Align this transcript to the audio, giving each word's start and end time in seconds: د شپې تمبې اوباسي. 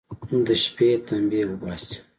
د 0.45 0.47
شپې 0.63 0.89
تمبې 1.05 1.41
اوباسي. 1.47 1.95